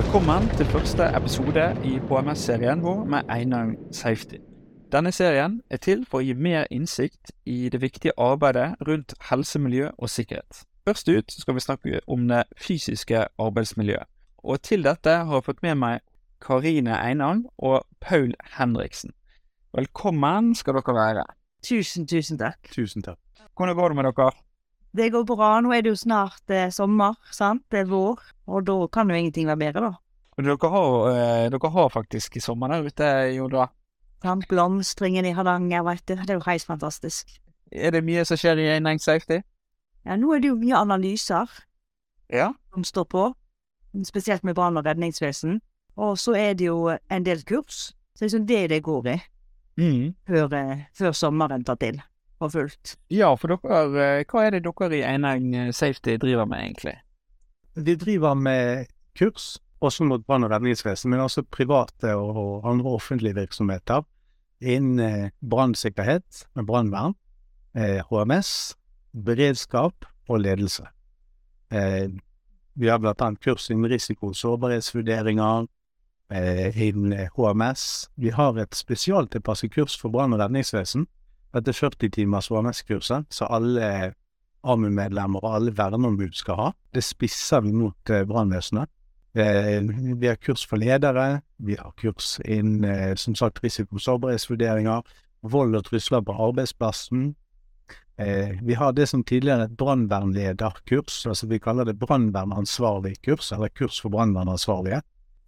[0.00, 4.49] Velkommen til første episode i HMS-serien vår med Einar Safety.
[4.90, 9.60] Denne serien er til for å gi mer innsikt i det viktige arbeidet rundt helse,
[9.62, 10.64] miljø og sikkerhet.
[10.88, 14.10] Først ut skal vi snakke om det fysiske arbeidsmiljøet.
[14.42, 16.02] Og til dette har jeg fått med meg
[16.42, 19.14] Karine Einang og Paul Henriksen.
[19.76, 21.26] Velkommen skal dere være.
[21.62, 22.58] Tusen, tusen takk.
[22.74, 23.20] Tusen takk.
[23.54, 24.30] Hvordan går det med dere?
[24.90, 25.56] Det går bra.
[25.62, 27.62] Nå er det jo snart eh, sommer, sant?
[27.70, 29.98] Det er vår, og da kan jo ingenting være bedre, da.
[30.40, 33.70] Dere har, eh, dere har faktisk sommer der ute, Jodra.
[34.22, 34.46] Sant?
[34.48, 36.14] Blomstringen i Hardanger, vet du.
[36.14, 37.28] Det er jo helt fantastisk.
[37.72, 39.40] Er det mye som skjer i Einang Safety?
[40.06, 41.48] Ja, nå er det jo mye analyser
[42.30, 42.52] Ja.
[42.74, 43.34] som står på,
[44.04, 45.60] spesielt med brann- og redningsvesen.
[45.96, 49.06] Og så er det jo en del kurs, så det er liksom det det går
[49.06, 49.20] i
[49.78, 50.14] Mm.
[50.28, 52.02] før, eh, før sommeren tar til
[52.38, 52.96] for fullt.
[53.10, 56.96] Ja, for dere, eh, hva er det dere i Einang Safety driver med, egentlig?
[57.76, 58.86] Vi driver med
[59.18, 64.02] kurs, også mot brann- og redningsvesen, men også private og andre offentlige virksomheter
[64.60, 67.14] innen eh, brannsikkerhet, med brannvern,
[67.74, 68.76] eh, HMS,
[69.24, 70.84] beredskap og ledelse.
[71.72, 72.10] Eh,
[72.74, 75.66] vi har blant annet kurs innen risiko- og sårbarhetsvurderinger,
[76.30, 78.10] eh, innen eh, HMS.
[78.16, 81.06] Vi har et spesialtilpasset kurs for brann- og redningsvesen.
[81.54, 84.14] Dette er 40 timers HMS-kurset, så alle
[84.62, 86.70] AMU-medlemmer og alle verneombud skal ha.
[86.94, 88.90] Det spisser vi mot eh, brannvesenet.
[89.34, 89.82] Eh,
[90.16, 95.02] vi har kurs for ledere, vi har kurs innen eh, som sagt risiko- og sårbarhetsvurderinger,
[95.42, 97.34] vold og trusler på arbeidsplassen.
[98.18, 103.68] Eh, vi har det som tidligere et brannvernlederkurs, altså vi kaller det brannvernansvarlig kurs, eller
[103.68, 105.00] kurs for brannvernansvarlige.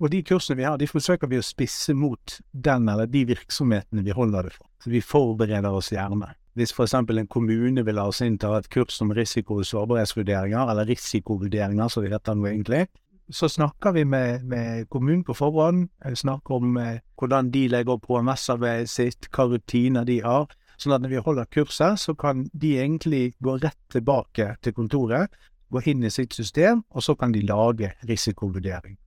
[0.02, 4.02] Og de kursene vi har, de forsøker vi å spisse mot den eller de virksomhetene
[4.02, 4.66] vi holder det for.
[4.82, 6.32] Så vi forbereder oss gjerne.
[6.58, 10.70] Hvis eksempel en kommune vil ha oss inn til et kurs om risiko- og sårbarhetsvurderinger,
[10.70, 12.86] eller risikovurderinger som det heter nå egentlig,
[13.32, 17.96] så snakker vi med, med kommunen på forhånd, eh, snakker om eh, hvordan de legger
[17.96, 22.44] opp HMS-arbeidet sitt, hva rutiner de har, sånn at når vi holder kurset, så kan
[22.52, 25.32] de egentlig gå rett tilbake til kontoret,
[25.72, 28.98] gå inn i sitt system, og så kan de lage risikovurdering.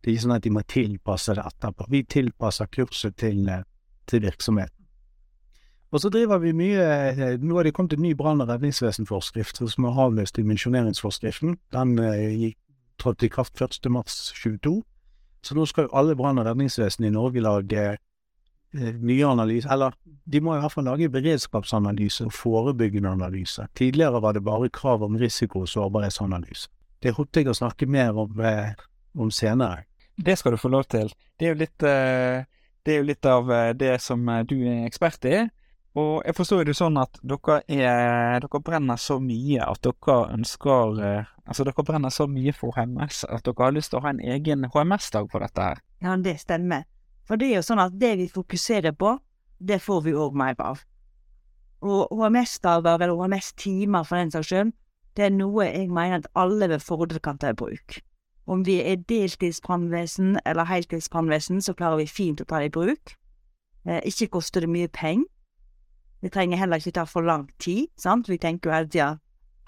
[0.00, 1.88] Det er ikke sånn at de må tilpasse det etterpå.
[1.90, 3.64] Vi tilpasser kurset til, eh,
[4.06, 4.80] til virksomheten.
[5.94, 9.62] Og så driver vi mye eh, Nå har det kommet en ny brann- og redningsvesenforskrift
[9.62, 11.56] som har avløst dimensjoneringsforskriften.
[11.72, 12.58] Den gikk
[12.98, 13.90] trådte i kraft 1.
[13.90, 14.82] mars 22.
[15.44, 19.96] Så nå skal jo alle brann- og redningsvesen i Norge lage eh, nye analyser, eller
[20.24, 23.66] de må i hvert fall lage beredskapsanalyse og forebyggende analyse.
[23.76, 26.70] Tidligere var det bare krav om risiko- og sårbarhetsanalyse.
[27.02, 28.72] Det håper jeg å snakke mer om, eh,
[29.18, 29.84] om senere.
[30.16, 31.12] Det skal du få lov til.
[31.38, 32.44] Det er jo litt, eh,
[32.84, 35.50] det er jo litt av det som du er ekspert i.
[35.94, 40.98] Og jeg forstår det sånn at dere er Dere brenner så mye at dere ønsker
[40.98, 44.14] eh, Altså, dere brenner så mye for HMS at dere har lyst til å ha
[44.14, 45.82] en egen HMS-dag på dette her.
[46.00, 46.86] Ja, det stemmer.
[47.28, 49.18] For det er jo sånn at det vi fokuserer på,
[49.60, 50.80] det får vi òg mer av.
[51.84, 54.72] Og HMS-dager, eller HMS-timer for den saks skyld,
[55.20, 58.00] det er noe jeg mener at alle ved fordel kan ta i bruk.
[58.48, 63.14] Om vi er deltidsbrannvesen eller heltidsbrannvesen, så klarer vi fint å ta det i bruk.
[63.84, 65.28] Eh, ikke koster det mye penger.
[66.24, 68.30] Det trenger heller ikke ta for lang tid, sant.
[68.32, 69.08] Vi tenker jo hele tida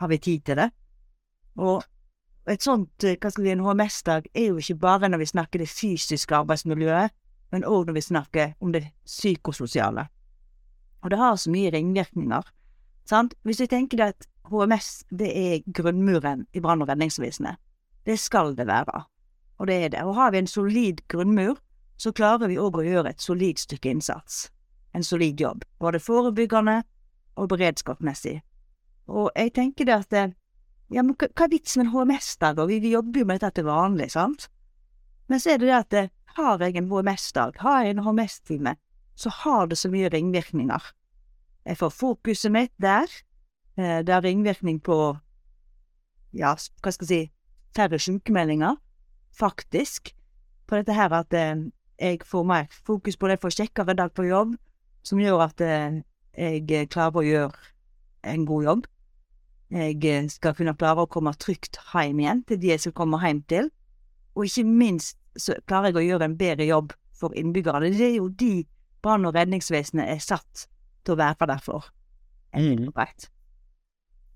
[0.01, 0.71] har vi tid til det?
[1.61, 1.85] Og
[2.49, 5.59] et sånt, eh, hva skal vi en HMS-dag er jo ikke bare når vi snakker
[5.59, 7.13] det fysiske arbeidsmiljøet,
[7.53, 10.07] men òg når vi snakker om det psykososiale.
[11.03, 12.43] Og det har så mye ringvirkninger.
[13.05, 13.35] Sant?
[13.43, 17.57] Hvis vi tenker at HMS det er grunnmuren i brann- og redningsvesenet,
[18.07, 19.05] det skal det være.
[19.59, 20.03] Og det er det.
[20.03, 21.59] Og har vi en solid grunnmur,
[21.97, 24.51] så klarer vi òg å gjøre et solid stykke innsats.
[24.97, 25.65] En solid jobb.
[25.79, 26.81] Både forebyggende
[27.37, 28.39] og beredskapsmessig.
[29.13, 30.35] Og jeg tenker det at
[30.91, 32.61] ja, men hva er vitsen med en HMS-dag?
[32.71, 34.49] Vi, vi jobber jo med dette til vanlig, sant?
[35.29, 36.05] Men så er det det at det,
[36.37, 38.75] har jeg en HMS-dag, har jeg en HMS-time,
[39.17, 40.91] så har det så mye ringvirkninger.
[41.67, 43.09] Jeg får fokuset mitt der.
[43.77, 45.17] Eh, Det har ringvirkning på,
[46.33, 47.33] ja, hva skal jeg si,
[47.77, 48.77] færre sykemeldinger,
[49.33, 50.13] faktisk.
[50.67, 51.67] På dette her at eh,
[51.99, 54.57] jeg får mer fokus på det, får kjekkere dag på jobb,
[55.07, 56.03] som gjør at eh,
[56.37, 57.73] jeg eh, klarer å gjøre
[58.27, 58.87] en god jobb.
[59.75, 63.21] Jeg eh, skal kunne klare å komme trygt hjem igjen til de jeg skal komme
[63.23, 63.71] hjem til.
[64.37, 67.93] Og ikke minst så klarer jeg å gjøre en bedre jobb for innbyggerne.
[67.95, 68.67] Det er jo de
[69.05, 70.67] brann- og redningsvesenet er satt
[71.07, 71.87] til å være der for.
[72.57, 72.89] Mm.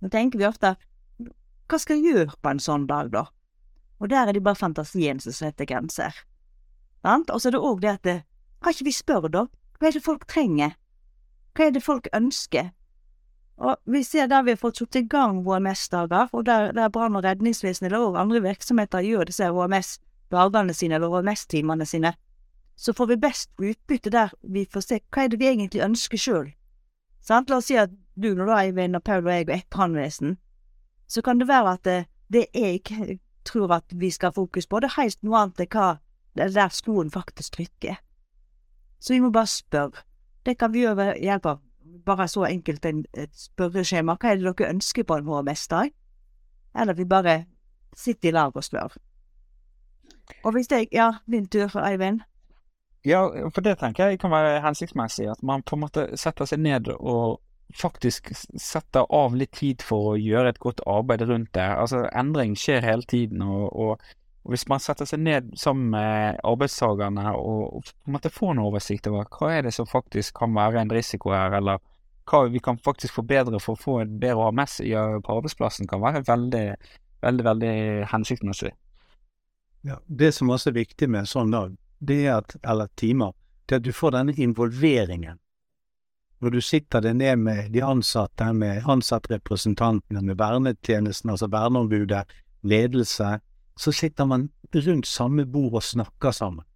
[0.00, 0.76] Nå tenker vi ofte
[1.70, 3.28] hva skal jeg gjøre på en sånn dag, da?
[4.00, 6.14] Og der er det bare fantasien som setter grenser.
[7.04, 7.30] Sant?
[7.30, 8.10] Og så er det òg det at
[8.60, 9.46] Kan ikke vi spørre, da?
[9.80, 10.74] Hva er det folk trenger?
[11.56, 12.66] Hva er det folk ønsker?
[13.60, 17.16] Og vi ser der vi har fått satt i gang HMS-dager, og der, der brann-
[17.16, 22.12] og redningsvesenet eller andre virksomheter gjør disse HMS-dagene sine eller HMS-timene sine,
[22.76, 26.20] så får vi best utbytte der vi får se hva er det vi egentlig ønsker
[26.20, 26.52] sjøl.
[27.28, 30.36] La oss si at du nå da, Eivind og Paul og jeg og ett brannvesen,
[31.08, 31.98] så kan det være at det,
[32.28, 35.72] det jeg tror at vi skal ha fokus på, det er helt noe annet enn
[35.72, 35.88] hva
[36.36, 37.96] det er der skoen faktisk trykker.
[39.00, 40.04] Så vi må bare spørre.
[40.46, 41.60] Det kan vi gjøre ved hjelp av
[42.06, 44.16] bare så enkelt en, et spørreskjema.
[44.20, 45.92] Hva er det dere ønsker på en HMS-dag?
[46.80, 47.44] Eller vi bare
[47.96, 48.96] sitter i lag og spør.
[50.44, 52.20] Og hvis jeg Ja, din tur, Eivind.
[53.04, 53.24] Ja,
[53.54, 55.30] for det tenker jeg kan være hensiktsmessig.
[55.30, 57.40] At man på en måte setter seg ned og
[57.76, 61.66] faktisk setter av litt tid for å gjøre et godt arbeid rundt det.
[61.82, 64.00] Altså, endring skjer hele tiden, og, og,
[64.50, 68.48] og hvis man setter seg ned sammen med arbeidstakerne og, og på en måte får
[68.50, 71.78] en oversikt over hva er det som faktisk kan være en risiko her, eller
[72.26, 74.80] hva vi kan faktisk forbedre for å få et bedre AMS
[75.22, 76.64] på arbeidsplassen, kan være veldig,
[77.22, 77.76] veldig, veldig
[78.10, 78.72] hensiktsmessig.
[79.86, 83.30] Ja, det som også er viktig med en sånn dag, det er at, eller timer,
[83.70, 85.38] det er at du får denne involveringen
[86.40, 92.24] når du sitter deg ned med de ansatte, med ansattrepresentantene, med vernetjenesten, altså verneombudet,
[92.64, 93.34] ledelse,
[93.80, 96.66] så sitter man rundt samme bord og snakker sammen.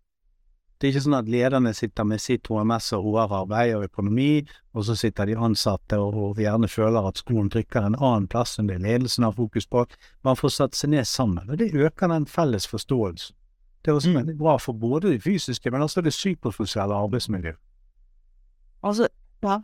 [0.81, 4.43] Det er ikke sånn at lederne sitter med sitt HMS og HR-arbeid og økonomi,
[4.75, 8.59] og så sitter de ansatte og, og gjerne føler at skolen trykker en annen plass
[8.59, 9.85] enn det ledelsen har fokus på.
[10.27, 13.37] Man får satt seg ned sammen, og det øker den felles forståelsen.
[13.85, 14.19] Det er også mm.
[14.19, 17.61] veldig bra for både det fysiske, men også det psykososiale arbeidsmiljøet.
[18.85, 19.09] Altså,
[19.45, 19.59] ja.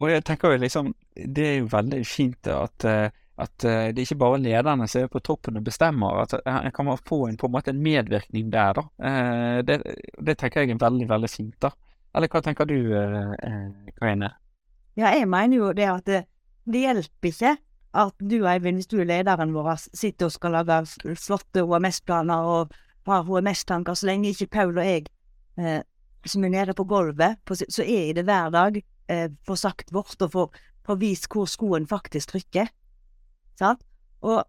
[0.00, 4.06] Og jeg tenker jo liksom, det er jo veldig fint at, eh, at eh, det
[4.06, 7.50] ikke bare lederne som er på toppen og bestemmer, at en kan få en, på
[7.50, 8.86] en måte en medvirkning der, da.
[9.08, 9.80] Eh, det,
[10.24, 11.72] det tenker jeg er veldig, veldig fint, da.
[12.16, 12.78] Eller hva tenker du,
[13.98, 14.30] Karine?
[14.96, 16.22] Ja, jeg mener jo det at det,
[16.64, 17.56] det hjelper ikke
[17.96, 20.80] at du, Eivind, hvis du er lederen vår, sitter og skal lage
[21.20, 22.72] flotte HMS-planer og
[23.06, 25.06] har HMS-tanker, så lenge ikke Paul og jeg
[25.60, 25.82] eh,
[26.26, 30.32] som er nede på gulvet, så er det hver dag, eh, får sagt vårt og
[30.32, 32.72] får, får vist hvor skoen faktisk trykker.
[33.58, 33.82] Sant?
[34.22, 34.44] Og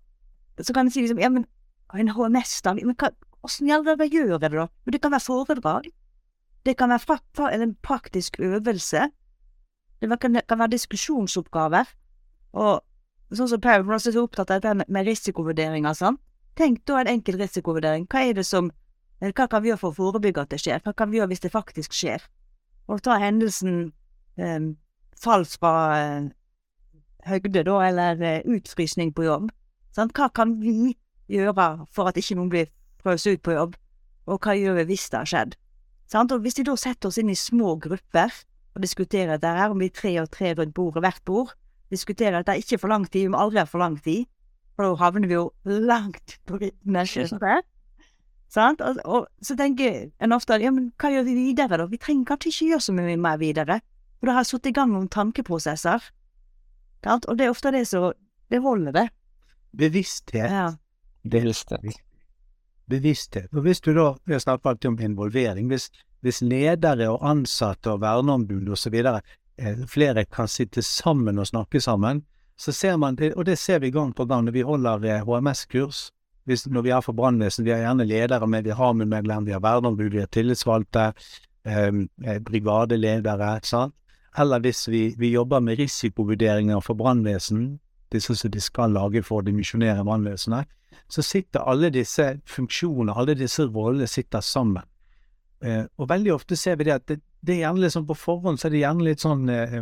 [0.61, 1.45] så kan en si liksom, ja, men
[1.93, 2.97] en HMS-dag, men
[3.45, 4.67] åssen gjør jeg det da?
[4.85, 5.87] Men det kan være foredrag.
[6.65, 9.09] Det kan være fra, fra, en praktisk øvelse.
[10.01, 11.85] Det kan, kan være diskusjonsoppgaver.
[12.53, 12.81] Og
[13.37, 16.19] sånn som Paul er så opptatt av dette med, med risikovurderinger sånn.
[16.57, 18.07] Tenk da en enkel risikovurdering.
[18.09, 18.71] Hva er det som
[19.21, 20.81] hva kan vi gjøre for å forebygge at det skjer?
[20.85, 22.21] Hva kan vi gjøre hvis det faktisk skjer?
[22.87, 23.93] Og ta hendelsen
[24.37, 24.67] eh,
[25.17, 25.71] fall fra
[27.27, 29.51] høgde, da, eller eh, utfrysning på jobb.
[29.95, 30.15] Sant?
[30.17, 30.95] Hva kan vi
[31.31, 32.71] gjøre for at ikke noen blir
[33.03, 33.77] frøst ut på jobb?
[34.27, 35.55] Og hva gjør vi hvis det har skjedd?
[36.11, 36.31] Sant?
[36.31, 38.33] Og hvis vi da setter oss inn i små grupper
[38.75, 41.55] og diskuterer dette her, om vi er tre og tre rundt bordet, hvert bord,
[41.91, 44.27] diskuterer at det er ikke for lang tid, vi må aldri ha for lang tid,
[44.75, 47.09] for da havner vi jo langt på rytmen.
[48.53, 48.81] Sant?
[48.83, 51.87] Og, og, så tenker en ofte ja, men hva gjør vi videre, da?
[51.89, 53.79] Vi trenger kanskje ikke gjøre så mye mer videre,
[54.19, 56.05] for da har satt i gang noen tankeprosesser.
[57.07, 57.27] Sant?
[57.27, 58.11] Og det er ofte det som
[58.47, 59.07] Det holder, det.
[59.75, 60.51] Bevissthet.
[60.51, 60.67] Ja.
[61.23, 61.97] Bevissthet.
[62.87, 63.49] Bevissthet.
[63.51, 65.67] Og hvis du da Vi har snakket alltid om involvering.
[65.67, 65.89] Hvis,
[66.21, 68.95] hvis ledere og ansatte og verneombud osv.
[68.95, 72.23] Eh, flere kan sitte sammen og snakke sammen,
[72.57, 76.11] så ser man det, og det ser vi gang på gang når vi holder HMS-kurs
[76.47, 79.51] når vi er for brannvesen, vi har gjerne ledere med, vi har med medlemmer, vi
[79.51, 81.13] har verneombud, vi har tillitsvalgte,
[81.65, 83.93] ehm, eh, brigadeledere, sant.
[84.37, 87.79] Eller hvis vi, vi jobber med risikovurderinger for brannvesen,
[88.11, 90.67] disse som de skal lage for å dimensjonere brannvesenet,
[91.07, 94.83] så sitter alle disse funksjonene, alle disse rollene sitter sammen.
[95.63, 98.59] Eh, og veldig ofte ser vi det at det, det er gjerne liksom på forhånd
[98.59, 99.79] så er det gjerne litt sånn eh,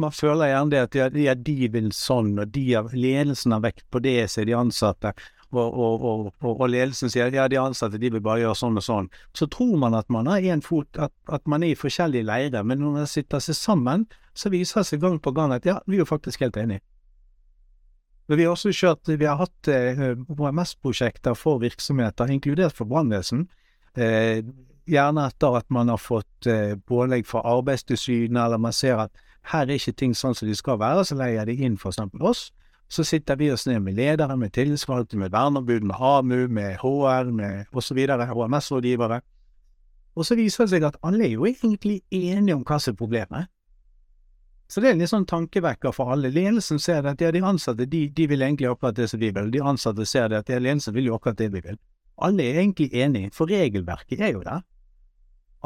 [0.00, 3.86] man føler gjerne det at ja, de vil sånn, og de har, ledelsen har vekt
[3.90, 5.14] på det, sier de ansatte
[5.52, 8.84] og, og, og, og, ledelsen sier ja, de ansatte de vil bare gjøre sånn og
[8.86, 12.28] sånn, så tror man at man har én fot, at, at, man er i forskjellige
[12.28, 12.66] leirer.
[12.66, 15.80] Men når man sitter seg sammen, så viser det seg gang på gang at ja,
[15.86, 16.84] vi er jo faktisk helt enige.
[18.30, 23.48] Men vi har også kjørt, vi har hatt eh, HMS-prosjekter for virksomheter, inkludert for brannvesen.
[23.98, 24.46] Eh,
[24.86, 29.66] gjerne etter at man har fått eh, pålegg fra Arbeidstilsynet, eller man ser at her
[29.66, 32.50] er ikke ting sånn som de skal være, så leier de inn eksempel oss.
[32.90, 37.30] Så sitter vi oss ned med ledere, med tillitsvalgte, med verneombud, med AMU, med HR,
[37.30, 37.98] med osv.,
[38.32, 39.20] HMS-rådgivere.
[40.18, 42.98] Og så viser det seg at alle er jo egentlig enige om hva som er
[42.98, 43.50] problemet.
[44.70, 46.32] Så det er en litt sånn tankevekker for alle.
[46.34, 49.50] Ledelsen ser at ja, de ansatte de, de vil egentlig akkurat det som vi vil.
[49.54, 51.78] De ansatte ser det at ja, ledelsen vil jo akkurat det vi vil.
[52.22, 54.62] Alle er egentlig enige, for regelverket er jo der.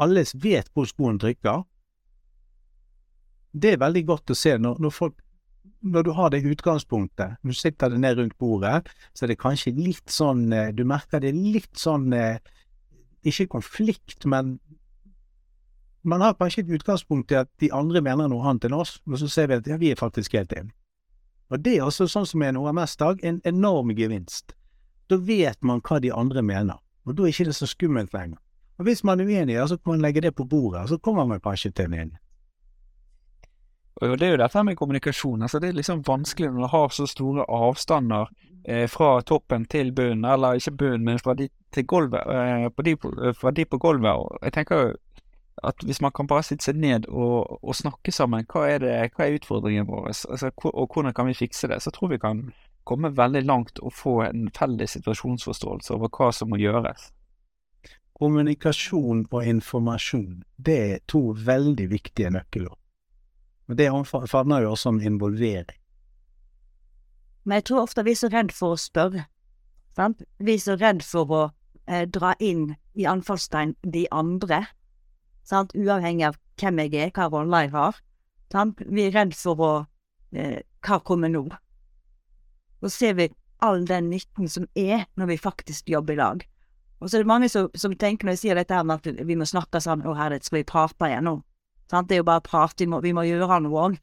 [0.01, 1.65] Alle vet hvor skoen trykker.
[3.53, 5.21] Det er veldig godt å se når, når folk
[5.85, 9.75] når du har det utgangspunktet, du sitter det ned rundt bordet, så er det kanskje
[9.77, 12.39] litt sånn eh, Du merker det litt sånn eh,
[13.25, 14.57] Ikke konflikt, men
[16.05, 19.17] man har kanskje et utgangspunkt i at de andre mener noe annet enn oss, og
[19.21, 20.75] så ser vi at ja, vi er faktisk helt enige.
[21.49, 24.53] Og det er også sånn som er en HMS-dag, en enorm gevinst.
[25.09, 28.37] Da vet man hva de andre mener, og da er det ikke så skummelt lenger.
[28.77, 31.25] Og hvis man er uenig, så kan man legge det på bordet, og så kommer
[31.25, 32.24] man kanskje til en enighet.
[34.01, 35.41] Og det er jo dette med kommunikasjon.
[35.41, 38.27] altså Det er liksom vanskelig når du har så store avstander
[38.67, 42.81] eh, fra toppen til bunnen, eller ikke bunnen, men fra de til gulvet, eh, på
[42.81, 42.95] de,
[43.39, 44.37] fra de på gulvet.
[44.43, 44.93] Jeg tenker jo
[45.63, 48.93] at hvis man kan bare sitte seg ned og, og snakke sammen, hva er, det,
[49.15, 52.49] hva er utfordringen vår, altså, og hvordan kan vi fikse det, så tror vi kan
[52.85, 57.11] komme veldig langt og få en felles situasjonsforståelse over hva som må gjøres.
[58.15, 62.77] Kommunikasjon og informasjon, det er to veldig viktige nøkkelord.
[63.67, 63.89] Men det
[64.29, 65.77] favner jo også om involvering.
[67.45, 69.27] Men jeg tror ofte vi er så redd for å spørre.
[69.95, 70.23] Sant?
[70.41, 71.43] Vi er så redd for å
[71.87, 74.65] eh, dra inn i anfallstegn de andre
[75.45, 75.75] sant?
[75.77, 78.01] uavhengig av hvem jeg er, hva rolle jeg har.
[78.53, 78.81] Sant?
[78.81, 79.73] Vi er redd for å
[80.35, 81.47] eh, Hva kommer nå?
[82.83, 83.29] Så ser vi
[83.65, 86.43] all den nytten som er når vi faktisk jobber i lag.
[87.01, 89.37] Og så er det mange som, som tenker når jeg sier dette her at vi
[89.37, 91.41] må snakke sammen, og her skal vi prate igjennom.
[91.91, 92.09] Sant?
[92.09, 93.97] Det er jo bare prat, vi må, vi må gjøre noe òg.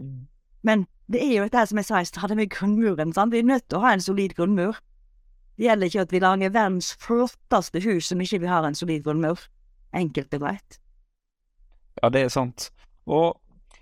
[0.00, 0.26] Mm.
[0.66, 3.14] Men det er jo dette som jeg sa i stad med grunnmuren.
[3.16, 3.32] Sant?
[3.32, 4.80] Vi er nødt til å ha en solid grunnmur.
[5.58, 9.02] Det gjelder ikke at vi lager verdens flotteste hus som ikke vi har en solid
[9.06, 9.40] grunnmur.
[9.96, 10.78] Enkelt og greit.
[12.02, 12.68] Ja, det er sant.
[13.08, 13.38] Og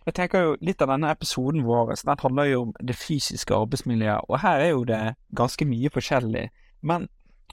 [0.07, 4.31] jeg tenker jo litt av denne episoden vår den handler jo om det fysiske arbeidsmiljøet,
[4.31, 5.01] og her er jo det
[5.35, 6.45] ganske mye forskjellig.
[6.87, 7.09] Men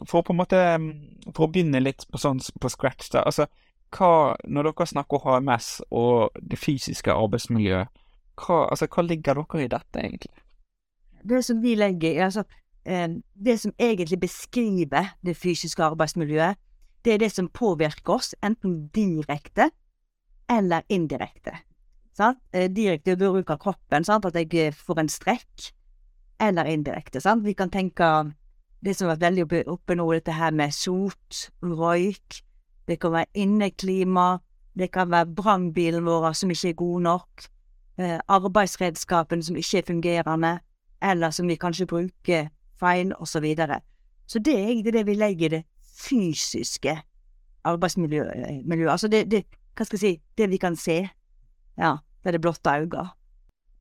[0.06, 0.60] for å på en måte
[1.34, 3.24] For å begynne litt på sånn på scratch, da.
[3.30, 3.48] Altså,
[3.94, 7.88] hva Når dere snakker HMS og det fysiske arbeidsmiljøet,
[8.42, 10.44] hva, altså, hva ligger dere i dette, egentlig?
[11.24, 12.44] Det som vi legger i, altså
[12.86, 16.58] eh, Det som egentlig beskriver det fysiske arbeidsmiljøet,
[17.06, 19.70] det er det som påvirker oss, enten direkte
[20.50, 21.58] eller indirekte.
[22.14, 22.40] Sant?
[22.54, 24.26] Eh, direkte bruk av kroppen, sant?
[24.26, 25.74] at jeg eh, får en strekk,
[26.40, 27.22] eller indirekte.
[27.22, 27.46] Sant?
[27.46, 28.10] Vi kan tenke
[28.84, 32.44] det som har vært veldig oppe nå, dette her med sot, røyk.
[32.88, 34.38] Det kan være inneklima.
[34.78, 37.44] Det kan være brannbilen vår som ikke er god nok.
[37.98, 40.60] Eh, arbeidsredskapen som ikke er fungerende,
[41.02, 42.48] eller som vi kanskje bruker
[42.80, 43.26] feil, osv.
[43.26, 43.80] Så, videre.
[44.28, 45.64] så det er egentlig det vi legger i det
[45.98, 46.98] fysiske
[47.64, 48.90] arbeidsmiljøet.
[48.90, 49.44] Altså det, det,
[49.78, 51.08] hva skal jeg si, det vi kan se.
[51.78, 53.14] Ja, med det blotte øyet.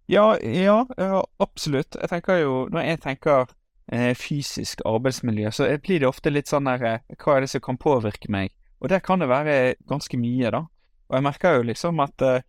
[0.09, 1.97] Ja, ja, ja, absolutt.
[2.00, 3.44] Jeg tenker jo, når jeg tenker
[3.92, 7.64] eh, fysisk arbeidsmiljø, så blir det ofte litt sånn der eh, Hva er det som
[7.64, 8.52] kan påvirke meg?
[8.82, 10.64] Og der kan det være ganske mye, da.
[11.08, 12.42] Og jeg merker jo liksom at eh,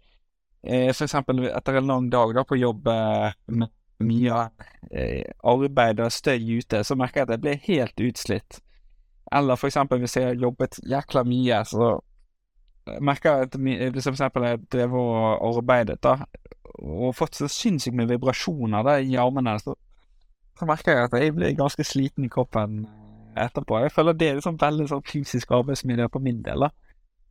[0.63, 0.97] f.eks.
[0.97, 3.73] for eksempel etter en lang dag da på jobb eh, med
[4.03, 4.45] mye
[4.91, 8.63] eh, arbeid og støy ute, så merker jeg at jeg blir helt utslitt.
[9.33, 11.93] Eller eksempel hvis jeg har jobbet jækla mye, så
[13.01, 13.59] merker jeg at
[13.93, 16.17] hvis for eksempel jeg drev og arbeidet da,
[16.83, 19.75] og fått så sinnssykt med vibrasjoner da, i armene, så,
[20.57, 23.02] så, merker jeg at jeg blir ganske sliten i kroppen eh,
[23.35, 23.79] etterpå.
[23.83, 26.67] Jeg føler det er liksom veldig sånn fysisk arbeidsmiljø på min del.
[26.67, 26.69] da.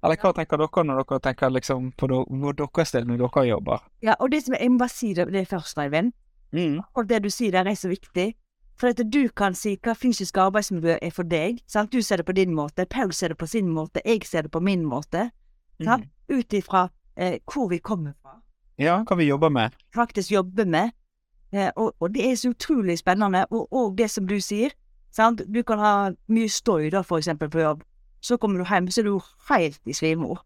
[0.02, 3.82] Eller hva tenker dere når dere tenker liksom på hvor deres del når dere jobber?
[4.02, 6.12] Ja, og det som jeg må bare si det, det først, Eivind.
[6.52, 6.80] Mm.
[6.94, 8.32] Og det du sier der er så viktig.
[8.80, 11.60] For at du kan si hva fysisk arbeidsmiljø er for deg.
[11.70, 11.92] Sant?
[11.92, 14.50] Du ser det på din måte, Paul ser det på sin måte, jeg ser det
[14.50, 15.30] på min måte.
[15.78, 16.08] Mm.
[16.32, 18.40] Ut ifra eh, hvor vi kommer fra.
[18.78, 19.76] Ja, hva vi jobber med.
[19.94, 20.90] Faktisk jobber med.
[21.52, 23.46] Eh, og, og, det er så utrolig spennende.
[23.50, 24.72] Og, og det som du sier,
[25.12, 25.42] sant?
[25.54, 25.94] du kan ha
[26.28, 27.82] mye støy da, for eksempel på jobb.
[28.22, 30.44] Så kommer du hjem, så er du helt i svimor.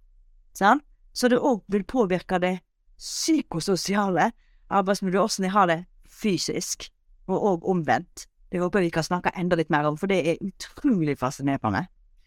[0.57, 0.85] Sant?
[1.17, 2.59] Så det òg vil påvirke det
[2.99, 4.31] psykososiale
[4.71, 6.89] arbeidsmiljøet, åssen jeg har det fysisk,
[7.27, 8.27] og òg omvendt.
[8.53, 11.87] Det håper jeg vi kan snakke enda litt mer om, for det er utrolig fascinerende.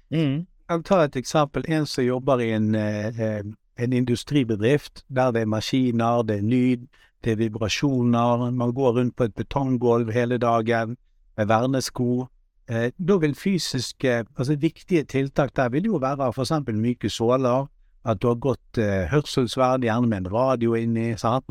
[0.10, 0.46] Mm.
[0.70, 1.66] Jeg tar et eksempel.
[1.68, 3.44] En som jobber i en, eh,
[3.78, 6.88] en industribedrift der det er maskiner, det er lyd,
[7.24, 10.98] det er vibrasjoner, man går rundt på et betonggulv hele dagen
[11.40, 12.28] med vernesko.
[12.70, 17.66] Eh, da vil fysiske, altså viktige tiltak der vil jo være eksempel myke såler,
[18.06, 21.50] at du har godt eh, hørselsvern, gjerne med en radio inni, sant?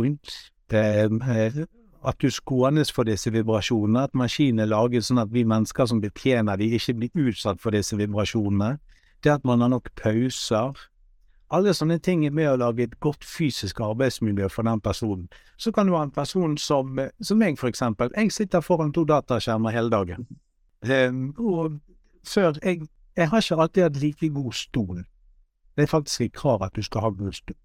[0.73, 1.65] Eh,
[2.09, 6.01] at du skånes for disse vibrasjonene, at maskinene er laget sånn at vi mennesker som
[6.01, 8.77] betjener de ikke blir utsatt for disse vibrasjonene
[9.25, 10.79] det at man har nok pauser,
[11.51, 15.29] alle sånne ting er med å lage et godt fysisk arbeidsmiljø for den personen.
[15.57, 18.13] Så kan du ha en person som, som meg, for eksempel.
[18.17, 20.27] Jeg sitter foran to dataskjermer hele dagen.
[20.85, 21.79] Um, og
[22.27, 22.85] før jeg,
[23.17, 25.01] jeg har ikke alltid hatt like god stol.
[25.77, 27.57] Det er faktisk et krav at du skal ha god stol.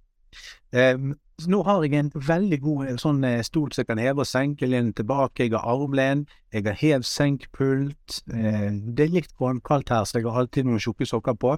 [0.74, 1.13] Um,
[1.48, 4.94] nå har jeg en veldig god sånn stol som jeg kan heve og senke, lene
[4.96, 5.48] tilbake.
[5.48, 8.20] Jeg har armlen, jeg har hev-senk-pult.
[8.34, 11.56] Eh, det er litt kaldt her, så jeg har alltid noen tjukke sokker på.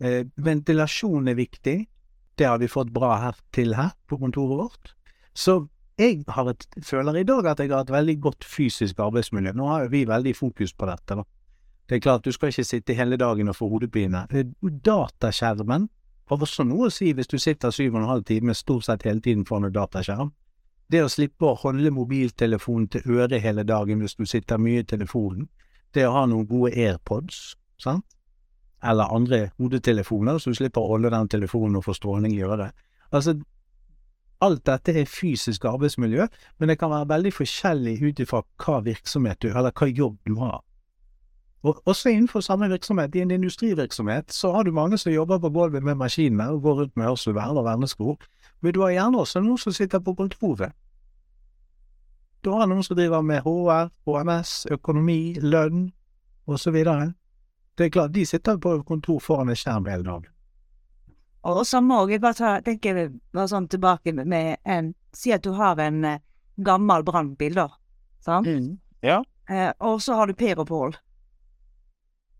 [0.00, 1.86] Eh, ventilasjon er viktig.
[2.36, 4.92] Det har vi fått bra her til her på kontoret vårt.
[5.34, 5.66] Så
[5.98, 9.52] jeg et, føler i dag at jeg har et veldig godt fysisk arbeidsmiljø.
[9.56, 11.24] Nå har vi veldig fokus på dette, da.
[11.88, 14.26] Det er klart, du skal ikke sitte hele dagen og få hodepine.
[14.30, 15.88] Eh, dataskjermen
[16.28, 19.06] har også noe å si hvis du sitter syv og en halv time stort sett
[19.06, 20.32] hele tiden foran en dataskjerm.
[20.90, 24.86] Det å slippe å holde mobiltelefonen til øret hele dagen hvis du sitter mye i
[24.86, 25.48] telefonen.
[25.94, 28.15] Det å ha noen gode AirPods, sant
[28.82, 32.74] eller andre hodetelefoner, så du slipper å holde den telefonen og få stråling i øret.
[33.12, 33.36] Altså,
[34.40, 36.26] alt dette er fysisk arbeidsmiljø,
[36.58, 40.36] men det kan være veldig forskjellig ut ifra hva virksomhet du, eller hva jobb du
[40.42, 40.60] har.
[41.66, 45.50] Og også innenfor samme virksomhet, i en industrivirksomhet, så har du mange som jobber på
[45.50, 48.16] gulvet med maskinene og går rundt med hørselvern og vernesko,
[48.60, 50.72] men du har gjerne også noen som sitter på kontoret.
[52.44, 55.88] Du har noen som driver med HR, HMS, økonomi, lønn
[56.46, 56.76] osv.
[57.76, 60.32] Det er klart, de sitter på kontor foran en skjerm hele dagen.
[61.46, 65.54] Og så må jeg bare ta, tenker bare sånn tilbake med en Si at du
[65.56, 66.18] har en eh,
[66.60, 67.70] gammel brannbil, da.
[68.20, 68.44] Sant?
[68.44, 68.74] Mm.
[69.00, 69.22] Ja.
[69.48, 70.92] Eh, og så har du Per og Pål.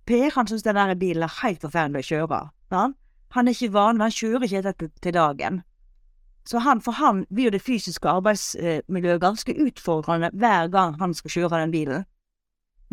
[0.05, 2.40] Per han syns den der bilen er helt forferdelig å kjøre.
[2.69, 2.99] Sant?
[3.33, 5.62] Han er ikke vanlig, han kjører ikke dette til dagen.
[6.47, 11.33] Så han, for han blir jo det fysiske arbeidsmiljøet ganske utfordrende hver gang han skal
[11.33, 12.05] kjøre den bilen.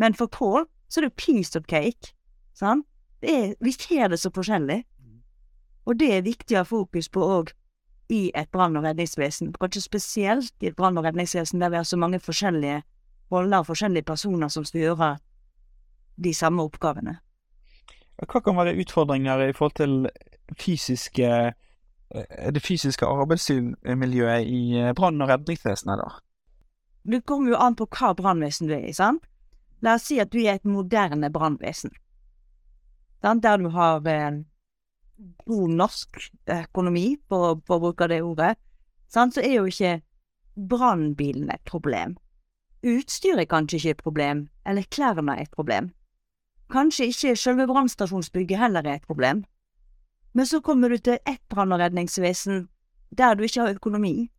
[0.00, 2.14] Men for Pål så er det piece of cake.
[2.54, 2.86] Sant?
[3.22, 4.84] Er, vi ser det så forskjellig.
[5.84, 7.52] Og det er viktig å ha fokus på òg
[8.12, 9.52] i et brann- og redningsvesen.
[9.60, 12.82] Kanskje spesielt i et brann- og redningsvesen der vi har så mange forskjellige
[13.32, 15.10] roller og forskjellige personer som skal gjøre
[16.24, 17.18] de samme oppgavene.
[18.16, 20.08] Hva kan være utfordringer i forhold til
[20.60, 21.52] fysiske,
[22.14, 26.10] eh, det fysiske arbeidsmiljøet i eh, brann- og redningsvesenet, da?
[27.04, 29.24] Det kommer jo an på hva brannvesen du er i, sant?
[29.82, 31.90] La oss si at du er et moderne brannvesen
[33.24, 34.44] der du har en
[35.46, 36.18] god norsk
[36.50, 38.54] økonomi, for, for å bruke det ordet,
[39.08, 39.34] sant?
[39.34, 40.00] så er jo ikke
[40.54, 42.16] brannbilen et problem.
[42.84, 45.90] Utstyret er kanskje ikke et problem, eller klærne er et problem.
[46.72, 49.44] Kanskje ikke selve brannstasjonsbygget heller er et problem.
[50.34, 52.68] Men så kommer du til ett brann- og redningsvesen
[53.16, 54.30] der du ikke har økonomi,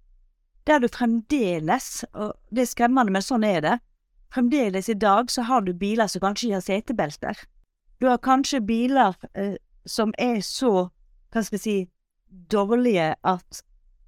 [0.68, 3.76] der du fremdeles, og det er skremmende, men sånn er det,
[4.34, 7.46] fremdeles i dag så har du biler som kanskje ikke har setebelter.
[8.00, 9.56] Du har kanskje biler eh,
[9.86, 10.90] som er så,
[11.32, 11.78] hva skal jeg si,
[12.52, 13.62] dårlige at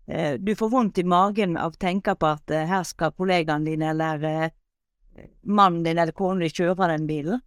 [0.08, 3.68] eh, du får vondt i magen av å tenke på at eh, her skal kollegaen
[3.68, 4.50] dine eller eh,
[5.44, 7.42] mannen din eller konen din kjøre den bilen.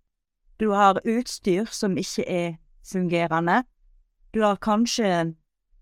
[0.61, 3.63] Du har utstyr som ikke er fungerende.
[4.33, 5.35] Du har kanskje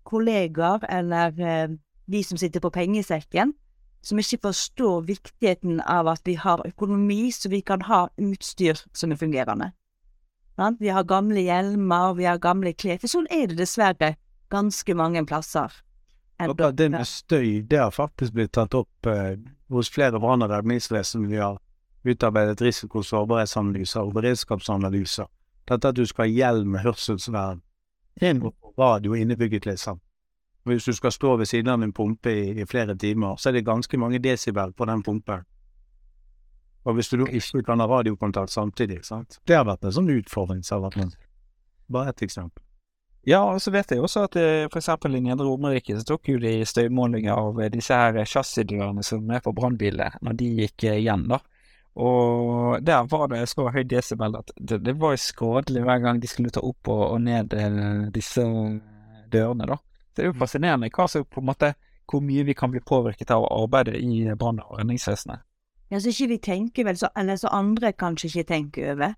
[0.03, 1.69] kollegaer eller eh,
[2.09, 3.53] de som sitter på pengesekken,
[4.01, 9.11] som ikke forstår viktigheten av at vi har økonomi så vi kan ha utstyr som
[9.11, 9.71] er fungerende.
[10.59, 10.81] Sant?
[10.81, 12.97] Vi har gamle hjelmer, vi har gamle klær.
[12.99, 14.17] For sånn er det dessverre
[14.51, 15.71] ganske mange plasser.
[16.39, 19.37] Akkurat det med støy, det har faktisk blitt tatt opp eh,
[19.71, 21.29] hos flere brann- og redningsvesen.
[21.31, 21.61] Vi har
[22.03, 25.31] utarbeidet risiko- og sårbarhetsanalyser og beredskapsanalyser.
[25.71, 27.63] Dette at du skal ha hjelm med hørselsvern
[28.19, 30.01] og radio innebygget, liksom.
[30.67, 33.53] Hvis du skal stå ved siden av en pumpe i, i flere timer, så er
[33.59, 35.47] det ganske mange desibel på den pumpen.
[36.87, 39.39] Og hvis du ikke kan ha radiokontakt samtidig, sant.
[39.47, 40.63] Det har vært en sånn utfordring
[40.95, 41.15] med.
[41.91, 42.63] Bare ett eksempel.
[43.27, 44.71] Ja, og så vet jeg også at f.eks.
[44.71, 49.03] for eksempel i Nedre Romerike så tok jo de støymålinger av eh, disse her chassisdørene
[49.03, 51.41] som er på brannbiler, når de gikk eh, igjen, da.
[51.99, 56.31] Og der var det så høy desibel at det, det var skadelig hver gang de
[56.31, 57.51] skulle ta opp og, og ned
[58.15, 58.45] disse
[59.33, 59.77] dørene, da.
[60.09, 61.73] Så det er jo fascinerende hva som på en måte
[62.09, 65.43] hvor mye vi kan bli påvirket av arbeidet i brann- og redningsvesenet.
[65.89, 69.15] Ja, så ikke vi tenker vel, så, eller så andre kanskje ikke tenker over.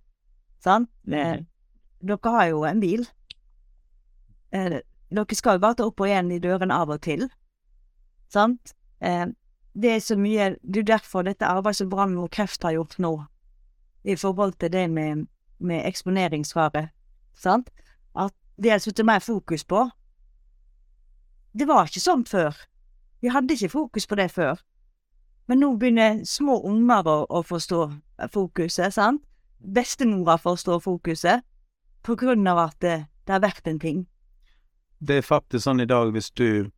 [0.64, 0.90] Sant?
[1.04, 1.46] Mm.
[2.08, 3.06] Dere har jo en bil.
[4.56, 4.80] Eh,
[5.12, 7.28] dere skal jo bare ta opp og igjen i dørene av og til.
[8.32, 8.74] Sant?
[9.04, 9.28] Eh,
[9.74, 12.98] det er så mye Det er derfor dette arbeidet som Brann mot kreft har gjort
[13.00, 13.14] nå,
[14.04, 15.28] i forhold til det med,
[15.60, 16.90] med eksponeringsfare,
[17.34, 17.70] sant,
[18.16, 19.90] at det er satt mer fokus på.
[21.54, 22.56] Det var ikke sånn før.
[23.22, 24.60] Vi hadde ikke fokus på det før.
[25.48, 27.82] Men nå begynner små unger å, å forstå
[28.32, 29.24] fokuset, sant?
[29.62, 31.44] Bestemora forstår fokuset,
[32.02, 32.96] på grunn av at det,
[33.28, 34.06] det har vært en ting.
[35.00, 36.72] det er faktisk sånn i dag hvis du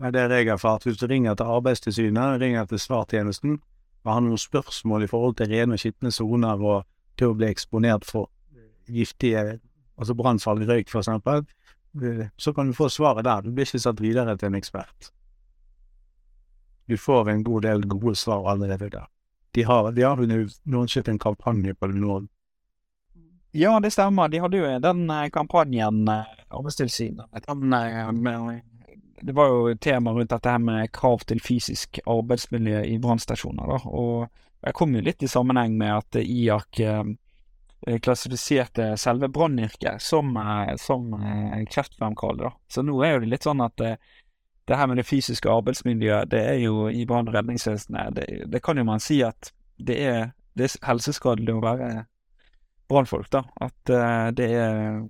[0.00, 3.58] det jeg har erfart, hvis du ringer til Arbeidstilsynet, ringer til svartjenesten
[4.04, 6.86] og har noen spørsmål i forhold til rene og skitne soner og
[7.20, 8.30] til å bli eksponert for
[8.88, 9.58] giftige,
[10.00, 11.44] altså brannfarlig røyk for eksempel,
[12.00, 13.42] eh, så kan du få svaret der.
[13.44, 15.12] Du blir ikke satt videre til en ekspert.
[16.90, 19.06] Du får en god del gode svar allerede der.
[19.54, 22.16] De har, de har jo lansert en kampanje på nå.
[23.54, 24.28] Ja, det stemmer.
[24.28, 27.30] De hadde jo den eh, kampanjen, eh, Arbeidstilsynet.
[29.22, 33.86] Det var jo tema rundt dette med krav til fysisk arbeidsmiljø i brannstasjoner.
[33.86, 34.26] og
[34.66, 40.74] Jeg kom jo litt i sammenheng med at IAK eh, klassifiserte selve brannyrket som, eh,
[40.76, 42.50] som eh, kreftfremkallende.
[42.68, 43.86] Så nå er jo det litt sånn at
[44.70, 48.62] det, her med det fysiske arbeidsmiljøet, det er jo i brann- og redningsvesenet det, det,
[48.62, 51.88] kan jo man si at det er, det er helseskadelig å være
[52.90, 53.44] brannfolk, da.
[53.62, 55.00] At uh, det er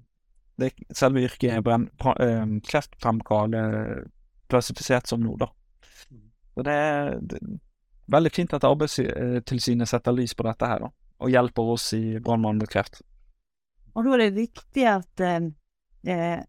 [0.61, 4.07] det, selve yrket er brenn, uh, kreftfremkallende
[4.51, 5.51] klassifisert som nå, da.
[6.57, 7.61] Så det er, det er
[8.11, 12.62] veldig fint at Arbeidstilsynet setter lys på dette her, da og hjelper oss i Brannmannen
[12.62, 13.03] mot kreft.
[13.94, 15.51] Og da er det viktig at eh,
[16.07, 16.40] eh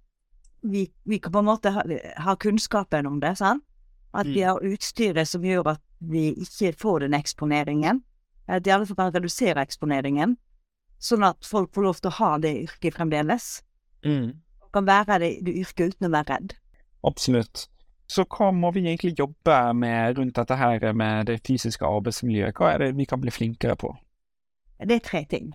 [0.62, 1.84] vi, vi, kan på en måte ha,
[2.26, 3.64] ha kunnskapen om det, sant?
[4.12, 4.34] At mm.
[4.34, 8.02] vi har utstyret som gjør at vi ikke får den eksponeringen.
[8.52, 10.36] At i alle fall kan redusere eksponeringen,
[11.00, 13.62] sånn at folk får lov til å ha det yrket fremdeles.
[14.06, 14.42] Mm.
[14.76, 16.56] Kan være det, det yrket uten å være redd.
[17.08, 17.68] Absolutt.
[18.12, 22.58] Så hva må vi egentlig jobbe med rundt dette her med det fysiske arbeidsmiljøet?
[22.58, 23.94] Hva er det vi kan bli flinkere på?
[24.84, 25.54] Det er tre ting.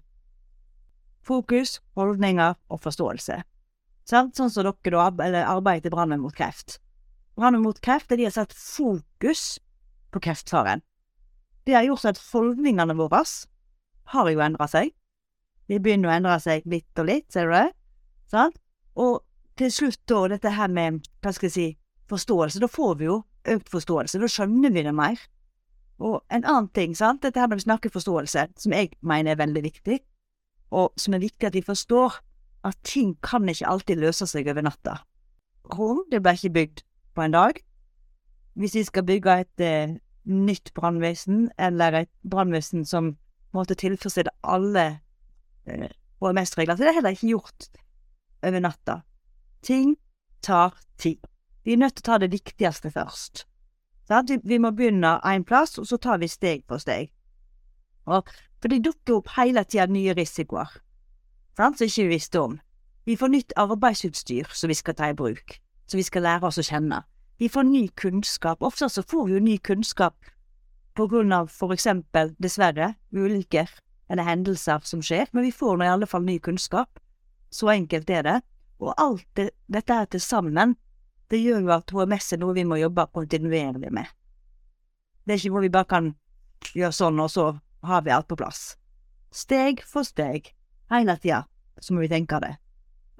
[1.27, 3.43] Fokus, holdninger og forståelse.
[4.07, 6.79] Sånn, som dere da, eller arbeider i Brannen mot kreft.
[7.37, 9.59] Brannen mot kreft er de har satt fokus
[10.15, 10.85] på kreftfaren.
[11.67, 13.25] Det har gjort at holdningene våre
[14.13, 14.93] har jo endra seg.
[15.67, 17.67] De begynner å endre seg litt og litt, ser du det?
[18.31, 18.55] Sånn?
[18.95, 19.25] Og
[19.59, 21.67] til slutt da, dette her med, hva skal jeg si,
[22.11, 22.63] forståelse.
[22.63, 23.17] Da får vi jo
[23.57, 24.21] økt forståelse.
[24.23, 25.19] Da skjønner vi det mer.
[25.99, 29.41] Og en annen ting, sant, dette her med å snakke forståelse, som jeg mener er
[29.41, 29.99] veldig viktig,
[30.77, 32.21] og som er viktig at vi forstår,
[32.67, 34.99] at ting kan ikke alltid løse seg over natta.
[35.77, 36.83] Rom, det ble ikke bygd
[37.15, 37.61] på en dag.
[38.57, 43.15] Hvis vi skal bygge et eh, nytt brannvesen, eller et brannvesen som
[43.55, 44.87] måtte tilfredsstille alle
[45.67, 45.91] eh,
[46.23, 47.69] HMS-regler, så det er heller ikke gjort
[48.47, 49.01] over natta.
[49.63, 49.97] Ting
[50.43, 51.21] tar tid.
[51.65, 53.45] Vi er nødt til å ta det viktigste først.
[54.07, 54.31] Sant?
[54.31, 57.11] Vi må begynne en plass, og så tar vi steg for steg.
[58.07, 58.29] Og,
[58.63, 60.71] for det dukker opp hele tida nye risikoer
[61.57, 62.59] sant, som ikke vi visste om.
[63.07, 66.59] Vi får nytt arbeidsutstyr som vi skal ta i bruk, som vi skal lære oss
[66.59, 67.03] å kjenne.
[67.39, 68.63] Vi får ny kunnskap.
[68.65, 70.17] Ofte så får vi jo ny kunnskap
[70.97, 73.69] på grunn av for eksempel, dessverre, ulykker
[74.09, 76.99] eller hendelser som skjer, men vi får nå i alle fall ny kunnskap.
[77.51, 78.41] Så enkelt er det.
[78.81, 80.77] Og alt det, dette er til sammen
[81.31, 84.07] det gjør jo at HMS er noe vi må jobbe kontinuerlig med.
[85.27, 86.13] Det er ikke hvor vi bare kan
[86.77, 87.47] gjøre sånn, og så
[87.87, 88.77] har vi alt på plass.
[89.35, 90.53] Steg for steg,
[90.91, 91.45] hele tida,
[91.81, 92.57] så må vi tenke det.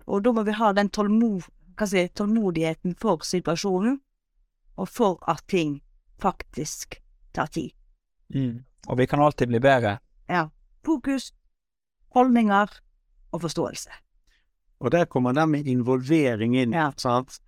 [0.07, 1.49] Og da må vi ha den tålmod,
[1.87, 3.99] si, tålmodigheten for situasjonen,
[4.77, 5.81] og for at ting
[6.23, 7.01] faktisk
[7.35, 7.73] tar tid.
[8.35, 8.65] Mm.
[8.89, 9.99] Og vi kan alltid bli bedre.
[10.29, 10.49] Ja.
[10.87, 11.33] Fokus,
[12.15, 12.71] holdninger
[13.33, 13.91] og forståelse.
[14.81, 16.91] Og der kommer det med involvering inn, ja.
[16.97, 17.41] sant?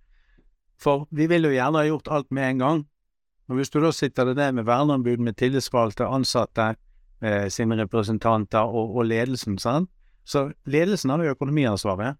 [0.79, 2.83] For vi vil jo gjerne ha gjort alt med en gang.
[3.49, 6.75] Og hvis du da sitter det der med verneombud, med tillitsvalgte, ansatte,
[7.21, 9.89] eh, sine representanter og, og ledelsen, sant?
[10.29, 12.19] Så ledelsen har jo økonomiansvaret.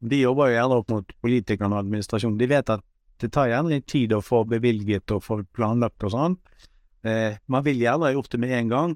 [0.00, 2.38] De jobber jo gjerne opp mot politikerne og administrasjonen.
[2.40, 2.84] De vet at
[3.20, 6.36] det tar gjerne tid å få bevilget og få planlagt og sånn.
[7.04, 8.94] Eh, man vil gjerne ha gjort det med en gang.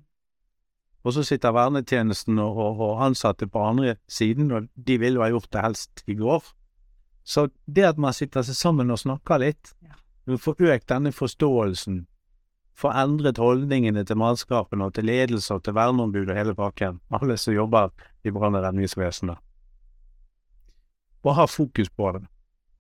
[1.01, 5.25] Og så sitter vernetjenesten og, og, og ansatte på andre siden, og de vil jo
[5.25, 6.45] ha gjort det helst i går.
[7.25, 9.73] Så det at man sitter seg sammen og snakker litt,
[10.29, 12.05] får økt denne forståelsen,
[12.79, 17.37] får endret holdningene til mannskapene og til ledelse og til verneombud og hele pakken, alle
[17.37, 17.91] som jobber
[18.25, 19.39] i brann- og redningsvesenet.
[21.23, 22.25] Og ha fokus på det.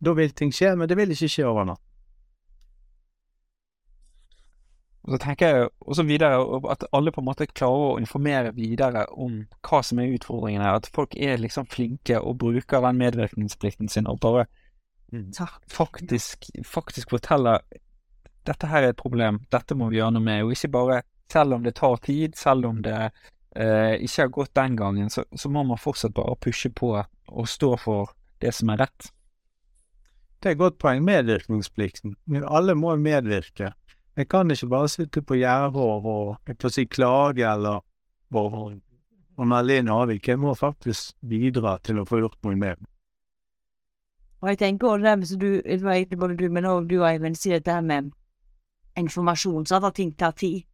[0.00, 1.85] Da vil ting skje, men det vil ikke skje over natt.
[5.00, 9.07] Og så tenker jeg også videre at alle på en måte klarer å informere videre
[9.16, 10.74] om hva som er utfordringene.
[10.76, 14.44] At folk er liksom flinke og bruker den medvirkningsplikten sin og bare
[15.12, 15.33] mm.
[15.72, 17.64] faktisk, faktisk forteller
[18.48, 20.44] dette her er et problem, dette må vi gjøre noe med.
[20.44, 22.98] Og ikke bare selv om det tar tid, selv om det
[23.57, 27.48] eh, ikke har gått den gangen, så, så må man fortsatt bare pushe på og
[27.48, 29.11] stå for det som er rett.
[30.40, 32.16] Det er et godt poeng, medvirkningsplikten.
[32.48, 33.74] Alle må medvirke.
[34.16, 37.85] Jeg kan ikke bare sitte på gjerdet og, si klage eller
[38.33, 38.57] og,
[39.37, 40.29] og melde inn avvik.
[40.33, 42.81] Jeg må faktisk bidra til å få gjort noe med
[44.40, 46.88] Og jeg tenker også det med som du, det var egentlig både du, men også
[46.88, 48.11] du og Eivind sier dette med
[49.00, 50.64] informasjon, sånn at ting tar tid.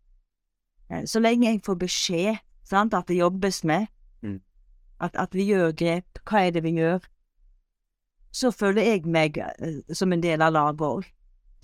[0.90, 3.88] Eh, Så lenge jeg får beskjed, sant, at det jobbes med,
[4.22, 4.40] Mm.
[5.00, 7.00] at, at vi gjør grep, hva er det vi gjør,
[8.32, 11.04] så føler jeg meg eh, som en del av laget òg.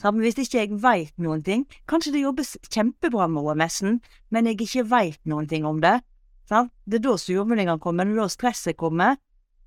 [0.02, 4.58] Men hvis ikke jeg veit noen ting Kanskje det jobbes kjempebra med OMS-en, men jeg
[4.60, 6.00] ikke veit noen ting om det.
[6.48, 6.72] Sant?
[6.88, 9.16] Det er da surmulingene kommer, det er da stresset kommer.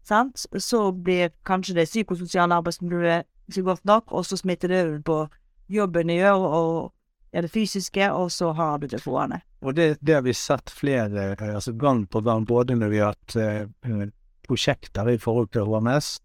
[0.03, 0.43] Sant?
[0.59, 5.19] Så blir kanskje det psykososiale arbeidsmiljøet ikke godt nok, og så smitter det over på
[5.67, 6.93] jobben du gjør, og
[7.35, 9.45] er det fysiske, og så har du det foran deg.
[9.65, 13.15] Og det, det har vi sett flere, altså gang på gang, både når vi har
[13.15, 14.05] hatt eh,
[14.45, 16.19] prosjekter i forhold til HMS,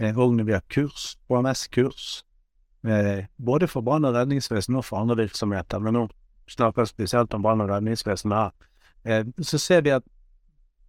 [0.00, 2.08] eh, og når vi har kurs, HMS-kurs,
[2.88, 6.08] eh, både for brann- og redningsvesen og for andre virksomheter, men nå
[6.50, 8.50] snakker jeg spesielt om brann- og redningsvesen her,
[9.04, 10.04] eh, så ser vi at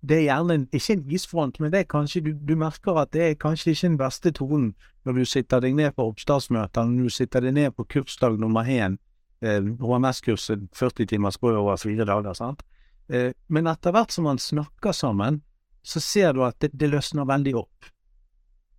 [0.02, 3.22] det er gjerne ikke en isfront, men det er kanskje, du, du merker at det
[3.22, 4.72] er kanskje ikke den beste tonen
[5.06, 8.66] når du sitter deg ned på oppstartsmøter, når du sitter deg ned på kursdag nummer
[8.66, 8.98] én,
[9.46, 12.66] eh, HMS-kurset 40 timers brød over fire dager, sant?
[13.10, 15.42] Eh, men etter hvert som man snakker sammen,
[15.84, 17.92] så ser du at det, det løsner veldig opp.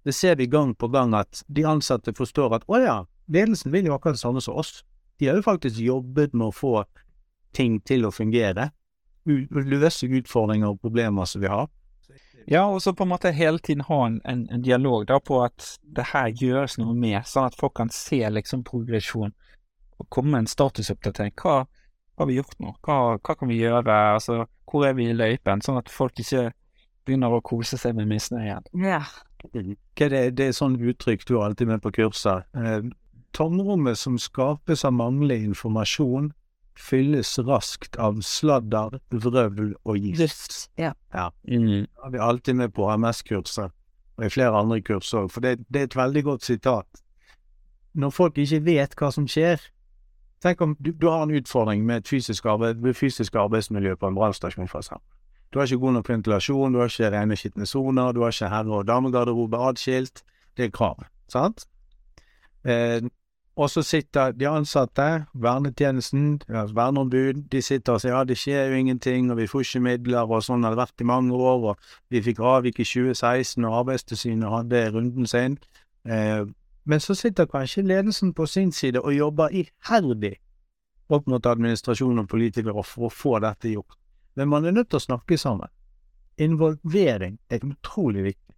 [0.03, 2.99] Det ser vi gang på gang at de ansatte forstår at å ja,
[3.31, 4.81] ledelsen vil jo akkurat det samme som oss.
[5.19, 6.81] De har jo faktisk jobbet med å få
[7.55, 8.73] ting til å fungere,
[9.27, 11.71] løse utfordringer og problemer som vi har.
[12.51, 15.39] Ja, og så på en måte hele tiden ha en, en, en dialog da på
[15.45, 19.31] at det her gjøres noe med, sånn at folk kan se liksom progresjon
[20.03, 21.37] og komme med en statusoppdatering.
[21.39, 21.61] Hva
[22.19, 22.75] har vi gjort nå?
[22.83, 23.99] Hva, hva kan vi gjøre?
[24.17, 25.63] Altså, hvor er vi i løypen?
[25.63, 26.49] Sånn at folk ikke
[27.07, 28.67] begynner å kose seg med misnøyen.
[28.83, 29.05] Ja.
[29.43, 32.45] Hva det, det er sånn uttrykk du er alltid med på kurser.
[32.59, 32.91] Eh,
[33.37, 36.31] tomrommet som skapes av manglende informasjon,
[36.79, 40.71] fylles raskt av sladder, vrøvl og gift.
[40.81, 40.93] Ja.
[41.13, 41.29] Ja.
[41.49, 41.87] Mm.
[41.87, 43.73] Det har vi alltid med på HMS-kurset,
[44.17, 47.03] og i flere andre kurs òg, for det, det er et veldig godt sitat.
[47.95, 49.61] Når folk ikke vet hva som skjer
[50.43, 54.17] Tenk om du, du har en utfordring med et fysisk, arbeid, fysisk arbeidsmiljø på en
[54.17, 54.89] brannstasjon, f.eks.
[55.53, 58.49] Du har ikke god nok ventilasjon, du har ikke rene skitne soner, du har ikke
[58.51, 60.25] herre- og damegarderobe adskilt.
[60.57, 61.63] Det er krav, sant?
[62.67, 62.99] Eh,
[63.57, 68.79] og så sitter de ansatte, vernetjenesten, verneombud, de sitter og sier ja, det skjer jo
[68.81, 71.91] ingenting, og vi får ikke midler, og sånn har det vært i mange år, og
[72.09, 75.59] vi fikk avvik i 2016, og Arbeidstilsynet hadde runden sin.
[76.09, 76.47] Eh,
[76.89, 80.39] men så sitter kanskje ledelsen på sin side og jobber iherdig
[81.13, 83.99] opp mot administrasjon og politikere for å få dette gjort.
[84.35, 85.69] Men man er nødt til å snakke sammen.
[86.41, 88.52] Involvering er utrolig viktig.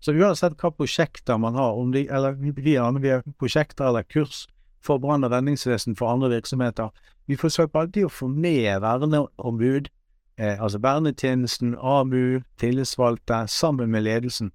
[0.00, 4.46] Så uansett hva prosjekter man har, om de, eller vi har, prosjekter eller kurs
[4.80, 6.88] for brann- og redningsvesen for andre virksomheter,
[7.28, 9.90] vi forsøker alltid å få ned verneombud,
[10.38, 14.50] eh, altså vernetjenesten, AMU, tillitsvalgte, sammen med ledelsen.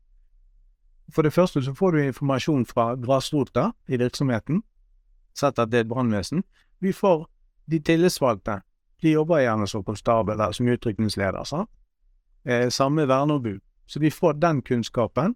[1.13, 4.63] For det første så får du informasjon fra grasrota i virksomheten,
[5.33, 6.43] sett at det er et brannvesen.
[6.81, 7.27] Vi får
[7.69, 8.61] de tillitsvalgte,
[9.01, 11.65] de jobber gjerne som konstabel eller som utrykningsleder?
[12.45, 13.61] Eh, samme verneombud.
[13.85, 15.35] Så vi får den kunnskapen,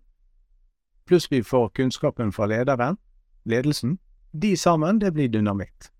[1.06, 2.98] pluss vi får kunnskapen fra lederen,
[3.44, 3.98] ledelsen.
[4.32, 5.92] De sammen, det blir dynamitt.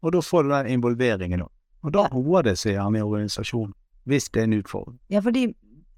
[0.00, 1.50] Og da får du den involveringen òg.
[1.84, 3.74] Og da roer det seg gjerne i organisasjonen,
[4.08, 4.98] hvis det er en utfordring.
[5.12, 5.46] Ja, fordi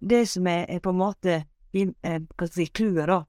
[0.01, 1.35] det som er, er på en måte
[1.75, 3.21] eh, hva si, clouet, da,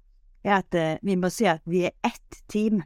[0.46, 2.82] er at eh, vi må si at vi er ett team.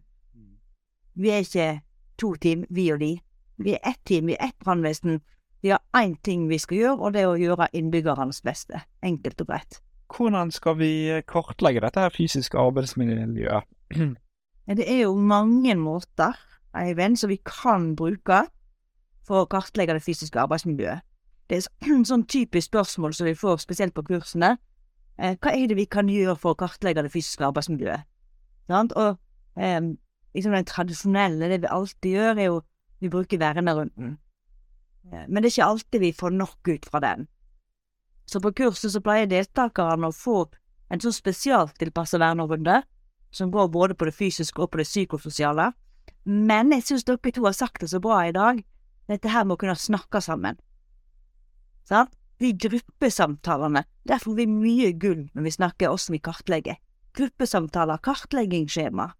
[1.13, 1.81] Vi er ikke
[2.19, 3.13] to team, vi og de.
[3.57, 5.21] Vi er ett team, vi er ett brannvesen.
[5.61, 8.81] Vi har én ting vi skal gjøre, og det er å gjøre innbyggernes beste.
[9.05, 9.81] Enkelt og greit.
[10.11, 10.91] Hvordan skal vi
[11.27, 13.69] kartlegge dette her fysiske arbeidsmiljøet?
[14.71, 16.37] Det er jo mange måter,
[16.77, 18.45] Eivind, som vi kan bruke
[19.27, 21.01] for å kartlegge det fysiske arbeidsmiljøet.
[21.49, 24.53] Det er et sånn typisk spørsmål som vi får spesielt på kursene.
[25.19, 28.07] Eh, hva er det vi kan gjøre for å kartlegge det fysiske arbeidsmiljøet?
[28.71, 28.95] Sant?
[28.95, 29.19] Og
[29.59, 29.81] eh,
[30.37, 32.61] liksom den tradisjonelle, det vi alltid gjør, er jo
[33.01, 34.15] vi bruker vernerunden.
[35.09, 37.27] Eh, Men det er ikke alltid vi får nok ut fra den.
[38.25, 40.45] Så på kurset så pleier deltakerne å få
[40.91, 42.81] en sånn spesialtilpassa vernerunde,
[43.31, 45.71] som går både på det fysiske og på det psykososiale.
[46.25, 48.63] Men jeg syns dere to har sagt det så bra i dag,
[49.07, 50.59] dette her med å kunne snakke sammen.
[51.87, 52.13] Sant?
[52.41, 56.79] De gruppesamtalene, der får vi mye gull når vi snakker oss som vi kartlegger.
[57.13, 59.11] Gruppesamtaler, kartleggingsskjema,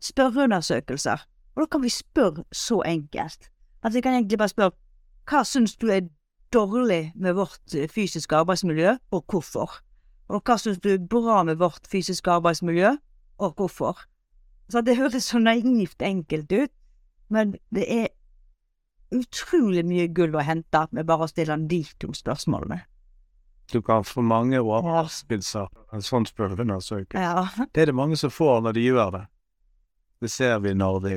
[0.00, 1.26] spørreundersøkelser.
[1.56, 3.50] Og da kan vi spørre så enkelt
[3.82, 4.76] at vi kan egentlig bare spørre
[5.26, 6.06] hva syns du er
[6.54, 9.80] dårlig med vårt eh, fysiske arbeidsmiljø, og hvorfor?
[10.28, 12.96] Og hva syns du er bra med vårt fysiske arbeidsmiljø,
[13.38, 14.06] og hvorfor?
[14.68, 16.72] Så det høres så naivt enkelt ut,
[17.28, 18.08] men det er
[19.14, 22.80] utrolig mye gull å hente med bare å stille de to spørsmålene.
[23.72, 27.22] Du kan få mange overraskelser en sånn spørreundersøkelse.
[27.22, 27.66] Ja.
[27.74, 29.24] Det er det mange som får når de gjør det.
[30.22, 31.16] Det ser vi når, de,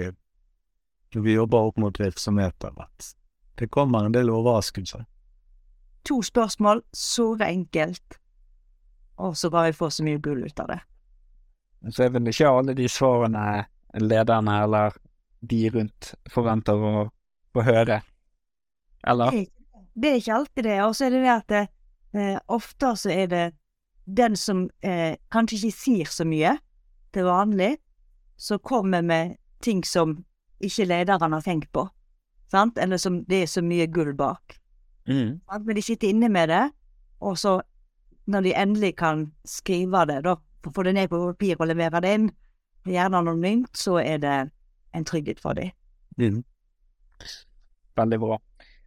[1.14, 3.14] når vi jobber opp mot virksomheter, at
[3.60, 5.04] det kommer en del overraskelser.
[6.08, 8.20] To spørsmål, så enkelt,
[9.18, 10.80] og så bare vi får så mye gull ut av det.
[11.92, 13.66] Så er vel ikke alle de svarene
[14.00, 14.96] lederne eller
[15.40, 17.10] de rundt forventer å
[17.56, 18.02] få høre.
[19.08, 19.32] Eller?
[19.32, 19.46] Det,
[19.96, 20.80] det er ikke alltid det.
[20.86, 21.64] Og så er det det at det,
[22.20, 23.46] eh, ofte så er det
[24.06, 26.58] den som eh, kanskje ikke sier så mye
[27.14, 27.78] til vanlig,
[28.38, 30.18] som kommer med ting som
[30.64, 31.88] ikke lederen har tenkt på.
[32.52, 32.78] Sant?
[32.82, 34.58] Eller som det er så mye gull bak.
[35.10, 35.40] Mm.
[35.66, 36.66] Men de sitter inne med det,
[37.20, 37.60] og så,
[38.26, 40.36] når de endelig kan skrive det, da,
[40.76, 42.30] få det ned på papir og levere det inn,
[42.90, 44.38] gjerne anonymt, så er det
[44.96, 45.72] en trygghet for dem.
[46.18, 46.44] Mm.
[47.98, 48.38] Veldig bra.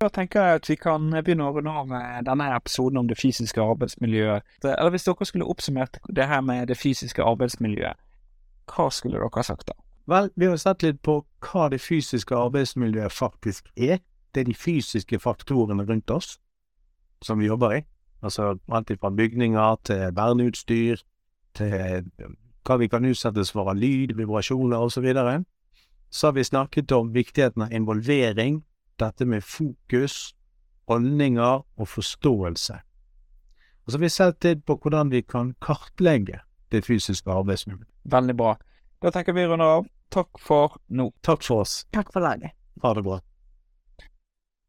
[0.03, 3.21] Da tenker jeg at vi kan begynne å runde av med denne episoden om det
[3.21, 4.43] fysiske arbeidsmiljøet.
[4.65, 8.01] Eller hvis dere skulle oppsummert det her med det fysiske arbeidsmiljøet,
[8.73, 9.77] hva skulle dere sagt da?
[10.07, 14.01] Vel, vi har sett litt på hva det fysiske arbeidsmiljøet faktisk er.
[14.35, 16.39] Det er de fysiske faktorene rundt oss
[17.23, 17.83] som vi jobber i.
[18.23, 21.03] Altså alt fra bygninger til verneutstyr,
[21.55, 22.05] til
[22.67, 24.95] hva vi kan utsettes for av lyd, vibrasjoner osv.
[24.95, 25.45] Så, videre.
[26.11, 28.63] så har vi snakket om viktigheten av involvering,
[28.99, 30.35] dette med fokus,
[30.89, 32.75] holdninger og forståelse.
[33.85, 37.89] Og så har vi sett litt på hvordan vi kan kartlegge det fysiske arbeidsmiljøet.
[38.05, 38.57] Veldig bra.
[39.03, 39.87] Da tenker vi runder av.
[40.15, 41.09] Takk for nå.
[41.27, 41.87] Takk for oss.
[41.91, 42.53] Takk for laget.
[42.83, 43.21] Ha det bra.